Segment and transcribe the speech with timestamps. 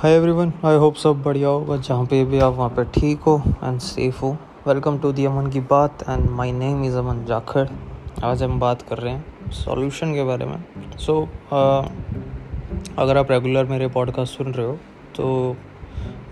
[0.00, 3.42] Hi everyone I hope सब बढ़िया होगा जहाँ पे भी आप वहाँ पे ठीक हो
[3.64, 4.30] एंड सेफ़ हो।
[4.66, 7.66] वेलकम टू दी अमन की बात and my name is Aman Jakhar
[8.24, 10.64] आज हम बात कर रहे हैं सॉल्यूशन के बारे में।
[10.98, 14.72] सो so, uh, अगर आप रेगुलर मेरे पॉडकास्ट सुन रहे हो
[15.16, 15.56] तो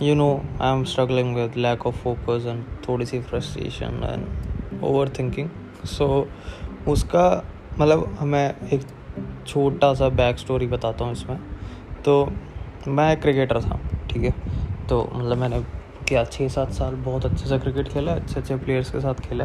[0.02, 0.30] you know
[0.60, 5.48] I am struggling with lack of focus and थोड़ी सी frustration and over thinking
[5.84, 6.28] so
[6.88, 7.44] उसका
[7.80, 8.86] मतलब मैं एक
[9.46, 11.38] छोटा सा बैक स्टोरी बताता हूँ इसमें।
[12.04, 12.32] तो
[12.88, 14.34] मैं क्रिकेटर था ठीक है?
[14.88, 15.60] तो मतलब मैंने
[16.08, 19.44] क्या छः सात साल बहुत अच्छे से क्रिकेट खेला अच्छे अच्छे प्लेयर्स के साथ खेला।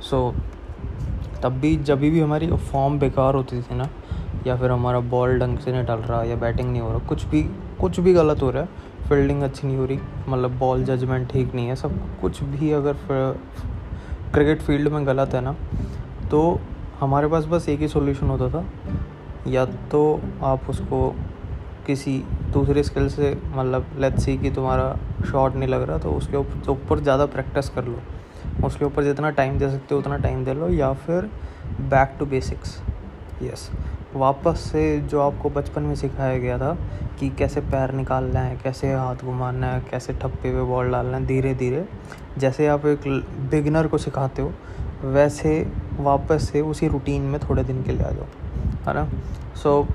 [0.00, 3.88] सो so, तब भी जब भी हमारी फॉर्म बेकार होती थी ना
[4.46, 7.24] या फिर हमारा बॉल ढंग से नहीं डल रहा या बैटिंग नहीं हो रहा कुछ
[7.24, 7.42] भी
[7.80, 8.68] कुछ भी गलत हो रहा है
[9.08, 9.98] फील्डिंग अच्छी नहीं हो रही
[10.28, 12.94] मतलब बॉल जजमेंट ठीक नहीं है सब कुछ भी अगर
[14.34, 15.56] क्रिकेट फ़ील्ड में गलत है ना
[16.30, 16.60] तो
[17.00, 18.64] हमारे पास बस एक ही सॉल्यूशन होता था
[19.50, 21.16] या तो आप उसको
[21.86, 22.24] किसी
[22.54, 24.96] दूसरे स्किल से मतलब लेट्स सी कि तुम्हारा
[25.30, 26.36] शॉट नहीं लग रहा तो उसके
[26.70, 27.98] ऊपर ज़्यादा प्रैक्टिस कर लो।
[28.64, 31.30] उसके ऊपर जितना टाइम दे सकते हो उतना टाइम दे लो, या फिर
[31.82, 32.78] बैक टू बेसिक्स
[33.42, 33.70] यस
[34.14, 36.76] वापस से जो आपको बचपन में सिखाया गया था
[37.20, 41.26] कि कैसे पैर निकालना है, कैसे हाथ घुमाना है, कैसे ठप्पे पे बॉल डालना है
[41.26, 41.84] धीरे धीरे
[42.38, 43.08] जैसे आप एक
[43.50, 44.52] बिगनर को सिखाते हो,
[45.04, 45.66] वैसे
[45.98, 48.26] वापस से उसी रूटीन में थोड़े दिन के लिए आ जाओ।
[48.86, 49.08] है ना?
[49.56, 49.86] सो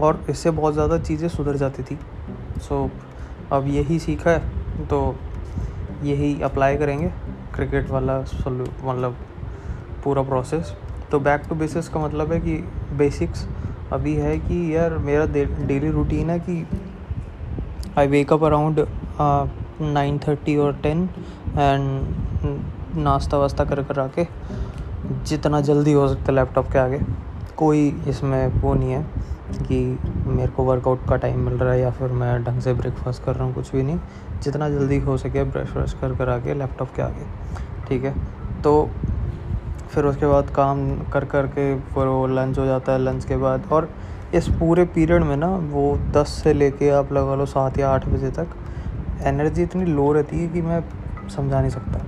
[0.00, 1.98] और इससे बहुत ज़्यादा चीज़ें सुधर जाती थी।
[2.58, 2.90] सो so,
[3.52, 4.98] अब यही सीखा है तो
[6.02, 7.08] यही अप्लाई करेंगे।
[7.54, 9.16] क्रिकेट वाला मतलब
[10.04, 10.74] पूरा प्रोसेस
[11.10, 12.56] तो बैक टू बेसिस का मतलब है कि
[12.96, 13.46] बेसिक्स
[13.92, 15.24] अभी है कि यार मेरा
[15.66, 16.66] डेली रूटीन है कि
[17.98, 18.86] I wake up around
[19.82, 21.08] nine thirty और टेन
[21.56, 24.26] एंड नाश्ता वास्ता कर कर आके
[25.26, 27.00] जितना जल्दी हो सकता है लैपटॉप के आगे।
[27.56, 29.04] कोई इसमें वो नहीं है।
[29.58, 33.24] कि मेरे को वर्कआउट का टाइम मिल रहा है या फिर मैं ढंग से ब्रेकफास्ट
[33.24, 33.98] कर रहा हूँ, कुछ भी नहीं।
[34.42, 37.26] जितना जल्दी हो सके ब्रश व्रश कर कर आके लैपटॉप के आगे,
[37.88, 38.14] ठीक है?
[38.62, 38.88] तो
[39.90, 43.36] फिर उसके बाद काम कर कर के फिर वो लंच हो जाता है लंच के
[43.36, 43.88] बाद। और
[44.34, 48.08] इस पूरे पीरियड में ना, वो दस से लेके आप लगा लो सात या आठ
[48.08, 48.54] बजे तक
[49.22, 50.82] एनर्जी इतनी लो रहती है कि मैं
[51.28, 52.00] समझा नहीं सकता।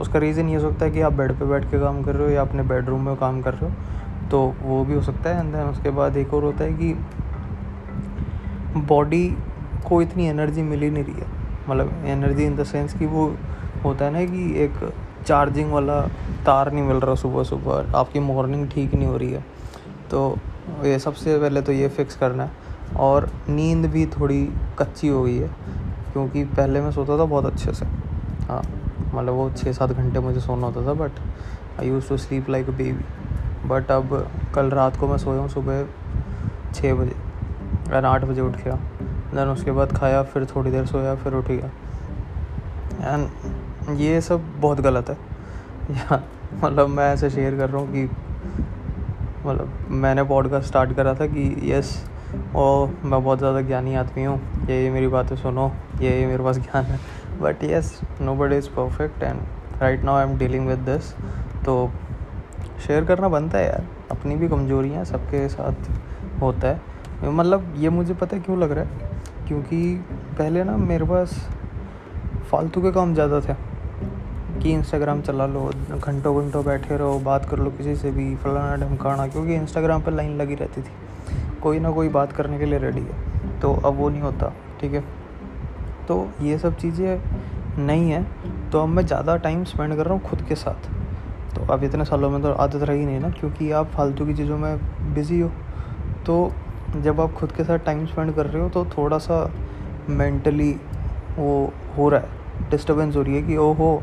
[0.00, 2.26] उसका रीज़न ये हो सकता है कि आप बेड पे बैठ के काम कर रहे
[2.26, 3.76] हो या अपने बेडरूम में काम कर रहे हो।
[4.30, 6.92] तो वो भी हो सकता है एंड देन उसके बाद एक और होता है कि
[8.88, 9.28] बॉडी
[9.88, 11.26] को इतनी एनर्जी मिल ही नहीं रही है।
[11.68, 13.26] मतलब एनर्जी इन द सेंस कि वो
[13.84, 14.92] होता है ना कि एक
[15.26, 16.00] चार्जिंग वाला
[16.46, 19.44] तार नहीं मिल रहा सुबह सुबह, आपकी मॉर्निंग ठीक नहीं हो रही है।
[20.10, 20.36] तो
[20.84, 22.50] ये सबसे पहले तो ये फिक्स करना है,
[22.96, 24.44] और नींद भी थोड़ी
[24.78, 25.48] कच्ची हो गई है,
[26.12, 27.86] क्योंकि पहले मैं सोता था बहुत अच्छे से।
[28.48, 28.62] हाँ
[29.14, 31.10] मतलब वो छः सात घंटे मुझे सोना होता था but
[31.80, 33.04] I use to sleep like a baby
[33.66, 35.84] but अब कल रात को मैं सोया हूँ सुबह
[36.74, 37.16] छः बजे
[37.90, 38.74] यार आठ बजे उठ गया।
[39.34, 41.70] देन उसके बाद खाया, फिर थोड़ी देर सोया, फिर उठ गया।
[43.04, 45.16] एंड ये सब बहुत गलत है।
[46.54, 48.04] मतलब मैं ऐसे शेयर कर रहा हूँ कि
[49.46, 51.94] मतलब मैंने पॉडकास्ट स्टार्ट करा था कि यस
[52.56, 55.70] और मैं बहुत ज़्यादा ज्ञानी आदमी हूँ, ये ये मेरी बातें सुनो,
[56.00, 56.98] ये ये मेरे पास ज्ञान है।
[57.40, 58.00] But yes
[58.34, 59.40] nobody is perfect and
[59.80, 61.12] right now I am dealing with this
[61.64, 61.90] तो
[62.86, 65.90] शेयर करना बनता है यार। अपनी भी कमजोरियाँ सबके साथ
[66.40, 66.80] होता है।
[67.24, 69.46] मतलब ये मुझे पता है क्यों लग रहा है?
[69.48, 69.94] क्योंकि
[70.38, 71.34] पहले ना मेरे पास
[72.50, 73.54] फालतू के काम ज़्यादा थे
[74.60, 75.64] कि इंस्टाग्राम चला लो,
[75.98, 80.12] घंटों घंटों बैठे रहो, बात कर लो किसी से भी, फलाना ढमकाना, क्योंकि इंस्टाग्राम पर
[80.12, 83.96] लाइन लगी रहती थी। कोई ना कोई बात करने के लिए रेडी है। तो अब
[83.96, 85.04] वो नहीं होता, ठीक है?
[86.08, 87.20] तो ये सब चीज़ें
[87.78, 88.26] नहीं है।
[88.70, 90.90] तो अब मैं ज़्यादा टाइम स्पेंड कर रहा हूँ खुद के साथ।
[91.58, 94.58] तो अब इतने सालों में तो आदत रही नहीं ना, क्योंकि आप फालतू की चीज़ों
[94.58, 95.50] में बिज़ी हो।
[96.26, 96.52] तो
[96.96, 99.50] जब आप खुद के साथ टाइम स्पेंड कर रहे हो तो थोड़ा सा
[100.10, 100.70] मेंटली
[101.36, 104.02] वो हो रहा है। डिस्टर्बेंस हो रही है कि, ओहो,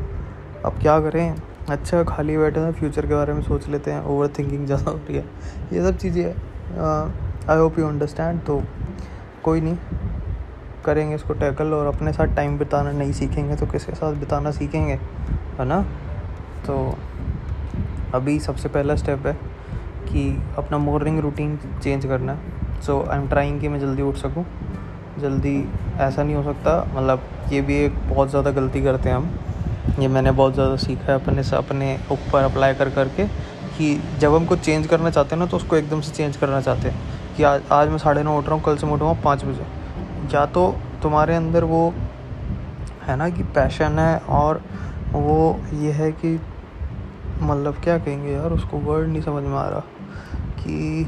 [0.64, 1.36] अब क्या करें?
[1.70, 4.96] अच्छा खाली बैठे हैं फ्यूचर के बारे में सोच लेते हैं ओवर थिंकिंग ज़्यादा हो
[4.98, 5.24] रही है।
[5.72, 6.24] ये सब चीज़ें
[7.50, 8.62] आई होप यू अंडरस्टैंड तो
[9.44, 9.76] कोई नहीं।
[10.84, 14.98] करेंगे इसको टैकल और अपने साथ टाइम बिताना नहीं सीखेंगे तो किसके साथ बिताना सीखेंगे?
[15.58, 15.80] है ना?
[16.66, 16.76] तो
[18.16, 19.32] अभी सबसे पहला स्टेप है
[20.04, 20.28] कि
[20.58, 24.44] अपना मॉर्निंग रूटीन चेंज करना। है सो आई एम ट्राइंग कि मैं जल्दी उठ सकूँ।
[25.20, 25.56] जल्दी
[25.98, 27.22] ऐसा नहीं हो सकता मतलब
[27.52, 31.18] ये भी एक बहुत ज़्यादा गलती करते हैं हम। ये मैंने बहुत ज़्यादा सीखा है
[31.20, 33.26] अपने से, अपने ऊपर अप्लाई कर, करके
[33.76, 36.60] कि जब हम कुछ चेंज करना चाहते हैं ना तो उसको एकदम से चेंज करना
[36.60, 39.20] चाहते हैं। कि आज आज मैं साढ़े नौ उठ रहा हूँ, कल से मैं उठूँगा
[39.24, 39.66] पाँच बजे।
[40.34, 41.92] या तो तुम्हारे अंदर वो
[43.02, 44.60] है ना कि पैशन है और
[45.12, 46.36] वो ये है कि
[47.40, 49.80] मतलब क्या कहेंगे यार, उसको वर्ड नहीं समझ में आ रहा
[50.60, 51.06] कि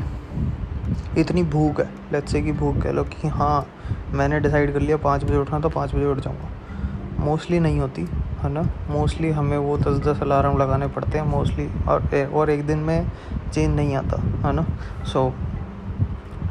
[1.21, 3.67] इतनी भूख है। लेट्स से कि भूख कह लो कि हाँ
[4.13, 8.03] मैंने डिसाइड कर लिया पाँच बजे उठना तो पाँच बजे उठ जाऊँगा। मोस्टली नहीं होती,
[8.43, 8.63] है ना?
[8.91, 13.11] मोस्टली हमें वो दस दस अलार्म लगाने पड़ते हैं मोस्टली और और एक दिन में
[13.53, 14.67] चेंज नहीं आता, है ना?
[15.13, 15.33] सो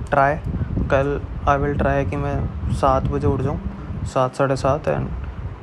[0.09, 0.35] ट्राई
[0.91, 3.59] कल आई विल ट्राई कि मैं सात बजे उठ जाऊँ,
[4.05, 5.07] सात, साढ़े सात and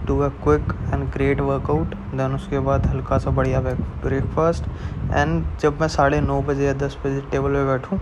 [0.07, 4.65] do a quick and great workout then उसके बाद हल्का सा बढ़िया ब्रेकफास्ट
[5.13, 8.01] एंड जब मैं साढ़े नौ बजे या दस बजे टेबल पे बैठूँ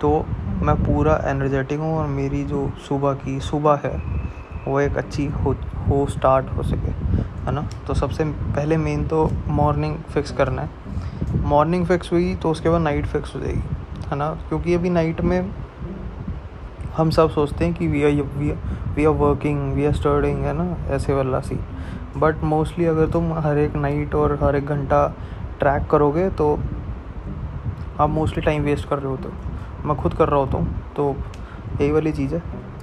[0.00, 0.10] तो
[0.62, 3.96] मैं पूरा एनर्जेटिक हूँ और मेरी जो सुबह की, सुबह है,
[4.68, 5.54] वो एक अच्छी हो
[5.88, 6.90] हो स्टार्ट हो सके,
[7.46, 7.68] है ना?
[7.86, 10.70] तो सबसे पहले मेन तो मॉर्निंग फिक्स करना है।
[11.44, 13.62] मॉर्निंग फिक्स हुई तो उसके बाद नाइट फिक्स हो जाएगी,
[14.10, 14.30] है ना?
[14.48, 15.50] क्योंकि अभी नाइट में
[16.96, 18.22] हम सब सोचते हैं कि we are
[18.94, 21.58] we are working we are studying है ना, ऐसे वाला सी
[22.16, 25.06] बट मोस्टली अगर तुम हर एक नाइट और हर एक घंटा
[25.58, 26.52] ट्रैक करोगे तो
[28.00, 29.88] आप मोस्टली टाइम वेस्ट कर रहे होते हो.
[29.88, 31.14] मैं खुद कर रहा होता हूँ तो
[31.80, 32.42] यही वाली चीज़ है.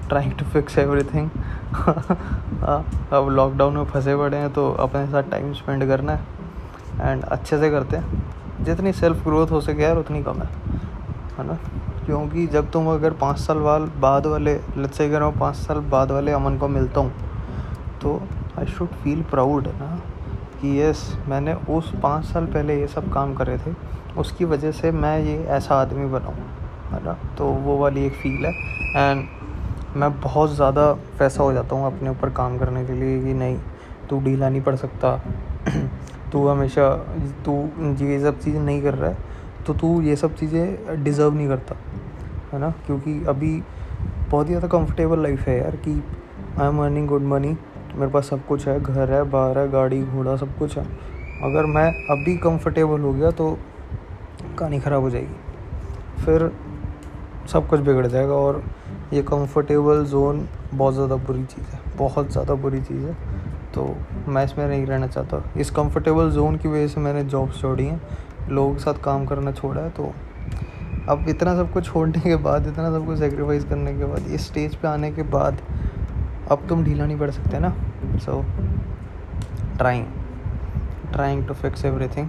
[0.09, 1.29] ट्राइंग टू फिक्स एवरीथिंग
[3.13, 6.25] अब लॉकडाउन में फंसे पड़े हैं तो अपने साथ टाइम स्पेंड करना है.
[7.01, 8.23] एंड अच्छे से करते हैं.
[8.63, 10.49] जितनी सेल्फ ग्रोथ हो सके यार, उतनी कम है.
[11.37, 11.57] है ना?
[12.05, 15.79] क्योंकि जब तुम अगर पाँच साल वाल बाद वाले लेट्स से अगर मैं पाँच साल
[15.91, 17.11] बाद वाले अमन को मिलता हूँ
[18.01, 18.21] तो
[18.59, 19.95] आई शुड फील प्राउड है ना?
[20.61, 23.73] कि यस मैंने उस पाँच साल पहले ये सब काम करे थे,
[24.17, 26.35] उसकी वजह से मैं ये ऐसा आदमी बनाऊँ,
[26.91, 27.17] है ना?
[27.37, 28.51] तो वो वाली एक फील है।
[28.95, 29.25] एंड
[29.97, 33.57] मैं बहुत ज़्यादा पैसा हो जाता हूँ अपने ऊपर काम करने के लिए कि नहीं,
[34.09, 35.15] तू ढीला नहीं पड़ सकता,
[36.31, 36.89] तू हमेशा,
[37.45, 37.53] तू
[38.05, 39.17] ये सब चीज़ नहीं कर रहा है।
[39.67, 41.75] तो तू ये सब चीज़ें डिज़र्व नहीं करता,
[42.53, 42.69] है ना?
[42.85, 43.61] क्योंकि अभी
[44.29, 45.91] बहुत ही ज़्यादा कंफर्टेबल लाइफ है यार कि
[46.59, 47.55] I am earning good money
[47.95, 50.83] मेरे पास सब कुछ है, घर है, बाहर है, गाड़ी, घोड़ा, सब कुछ है।
[51.43, 53.57] अगर मैं अभी कंफर्टेबल हो गया तो
[54.59, 56.51] कहानी ख़राब हो जाएगी। फिर
[57.51, 58.63] सब कुछ बिगड़ जाएगा और
[59.13, 63.15] ये कंफर्टेबल जोन बहुत ज़्यादा बुरी चीज़ है, बहुत ज़्यादा बुरी चीज़ है।
[63.73, 63.83] तो
[64.27, 68.01] मैं इसमें नहीं रहना चाहता। इस कंफर्टेबल जोन की वजह से मैंने जॉब्स छोड़ी हैं।
[68.49, 70.11] लोगों के साथ काम करना छोड़ा है तो
[71.09, 74.47] अब इतना सब कुछ छोड़ने के बाद, इतना सब कुछ सेक्रीफाइस करने के बाद, इस
[74.47, 75.57] स्टेज पे आने के बाद,
[76.51, 77.73] अब तुम ढीला नहीं पड़ सकते ना?
[78.17, 78.43] So
[79.77, 80.05] trying
[81.13, 82.27] trying to fix everything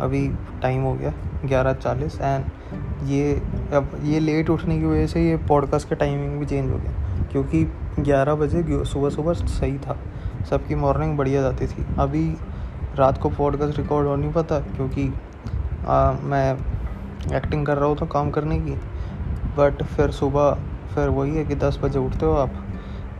[0.00, 0.28] अभी
[0.62, 1.12] टाइम हो गया,
[1.44, 2.44] ग्यारह चालीस एंड
[3.08, 3.34] ये,
[3.74, 7.24] अब ये लेट उठने की वजह से ये पॉडकास्ट का टाइमिंग भी चेंज हो गया,
[7.32, 7.64] क्योंकि
[8.00, 9.96] ग्यारह बजे सुबह सुबह सही था।
[10.50, 12.28] सबकी मॉर्निंग बढ़िया जाती थी। अभी
[12.96, 15.12] रात को पॉडकास्ट रिकॉर्ड हो नहीं पाता, क्योंकि
[15.86, 18.74] आ, मैं एक्टिंग कर रहा हूँ तो काम करने की।
[19.56, 20.52] बट फिर सुबह
[20.94, 22.50] फिर वही है कि दस बजे उठते हो आप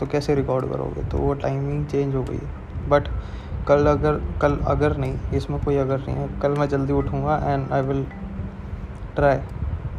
[0.01, 1.03] तो कैसे रिकॉर्ड करोगे?
[1.03, 3.09] तो वो टाइमिंग चेंज हो गई है। बट
[3.69, 7.73] कल अगर कल अगर नहीं इसमें कोई अगर नहीं है कल मैं जल्दी उठूँगा and
[7.73, 8.05] I will
[9.17, 9.39] try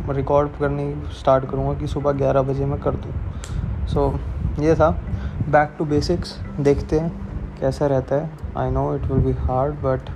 [0.10, 4.90] record करनी स्टार्ट करूँगा कि सुबह ग्यारह बजे मैं कर दूँ। सो so, ये था।
[5.50, 7.12] बैक टू बेसिक्स देखते हैं
[7.60, 10.10] कैसा रहता है। I know it will be hard but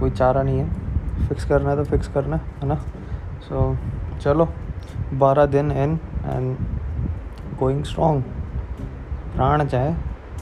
[0.00, 0.81] कोई चारा नहीं है।
[1.28, 2.74] फिक्स करना है तो फिक्स करना है ना?
[3.42, 4.48] सो so, चलो
[5.14, 6.56] बारह दिन इन एंड
[7.58, 8.22] गोइंग स्ट्रॉन्ग
[9.34, 9.92] प्राण जाए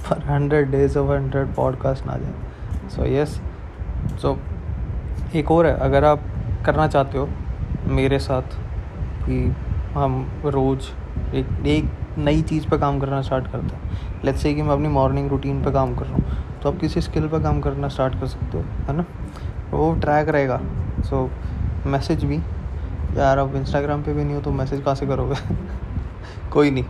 [0.08, 3.40] पर hundred days of hundred podcast ना जाए। सो यस
[4.22, 4.38] सो
[5.34, 6.22] एक और है अगर आप
[6.66, 7.28] करना चाहते हो
[7.86, 8.56] मेरे साथ
[9.24, 9.42] कि
[9.94, 10.90] हम रोज़
[11.36, 14.88] एक एक नई चीज़ पर काम करना स्टार्ट करते हैं। लेट्स से कि मैं अपनी
[14.88, 18.18] मॉर्निंग रूटीन पर काम कर रहा हूँ तो आप किसी स्किल पर काम करना स्टार्ट
[18.20, 19.04] कर सकते हो है ना?
[19.70, 20.60] वो ट्रैक रहेगा।
[21.00, 21.30] सो
[21.86, 22.36] मैसेज भी।
[23.16, 25.34] यार, अब इंस्टाग्राम पे भी नहीं हो तो मैसेज कहाँ से करोगे?
[26.52, 26.84] कोई नहीं।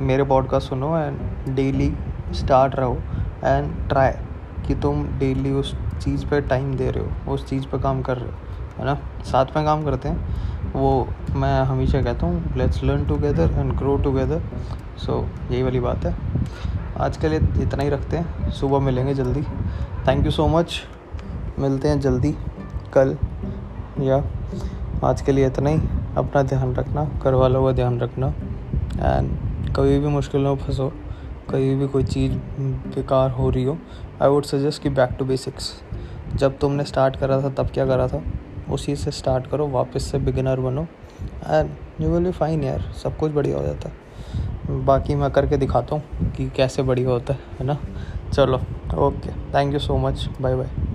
[0.00, 1.18] मेरे पॉडकास्ट सुनो एंड
[1.56, 1.94] डेली
[2.32, 2.98] स्टार्ट रहो।
[3.44, 4.12] एंड ट्राई
[4.66, 8.16] कि तुम डेली उस चीज़ पे टाइम दे रहे हो। उस चीज़ पे काम कर
[8.16, 8.34] रहे हो।
[8.78, 8.98] है ना?
[9.24, 10.36] साथ में काम करते हैं।
[10.72, 14.42] वो मैं हमेशा कहता हूँ let's learn together and grow together
[14.98, 16.16] so यही वाली बात है।
[17.00, 19.42] आज के लिए इतना ही रखते हैं। सुबह मिलेंगे जल्दी।
[20.08, 20.82] थैंक यू सो मच
[21.58, 22.34] मिलते हैं जल्दी,
[22.92, 23.16] कल,
[24.00, 24.22] या
[25.04, 25.78] आज के लिए इतना ही।
[26.16, 30.88] अपना ध्यान रखना, घर वालों का ध्यान रखना। एंड कभी भी मुश्किलों में फंसो।
[31.50, 32.32] कभी भी कोई चीज़
[32.94, 33.76] बेकार हो रही हो
[34.22, 35.72] आई वुड सजेस्ट कि बैक टू बेसिक्स
[36.34, 38.22] जब तुमने स्टार्ट करा था, तब क्या करा था?
[38.70, 40.86] उसी से स्टार्ट करो, वापस से बिगिनर बनो।
[41.46, 41.70] And
[42.00, 45.94] you will be fine यार, सब कुछ बढ़िया हो जाता है। बाकी मैं करके दिखाता
[45.94, 47.78] हूँ कि कैसे बढ़िया होता है है ना?
[48.32, 48.60] चलो
[48.98, 50.85] okay thank you so much bye bye